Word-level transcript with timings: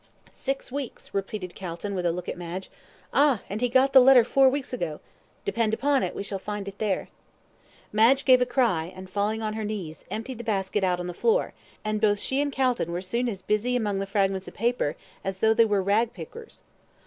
"Six 0.33 0.71
weeks," 0.71 1.13
repeated 1.13 1.53
Calton, 1.53 1.93
with 1.93 2.07
a 2.07 2.11
look 2.11 2.27
at 2.27 2.35
Madge. 2.35 2.71
"Ah, 3.13 3.41
and 3.51 3.61
he 3.61 3.69
got 3.69 3.93
the 3.93 3.99
letter 3.99 4.23
four 4.23 4.49
weeks 4.49 4.73
ago. 4.73 4.99
Depend 5.45 5.75
upon 5.75 6.01
it, 6.01 6.15
we 6.15 6.23
shall 6.23 6.39
find 6.39 6.67
it 6.67 6.79
there." 6.79 7.09
Madge 7.93 8.25
gave 8.25 8.41
a 8.41 8.45
cry, 8.47 8.91
and 8.95 9.11
falling 9.11 9.43
on 9.43 9.53
her 9.53 9.63
knees, 9.63 10.03
emptied 10.09 10.39
the 10.39 10.43
basket 10.43 10.83
out 10.83 10.99
on 10.99 11.05
the 11.05 11.13
floor, 11.13 11.53
and 11.85 12.01
both 12.01 12.17
she 12.17 12.41
and 12.41 12.51
Calton 12.51 12.91
were 12.91 12.99
soon 13.03 13.29
as 13.29 13.43
busy 13.43 13.75
among 13.75 13.99
the 13.99 14.07
fragments 14.07 14.47
of 14.47 14.55
paper 14.55 14.95
as 15.23 15.37
though 15.37 15.53
they 15.53 15.65
were 15.65 15.83
rag 15.83 16.13
pickers. 16.15 16.63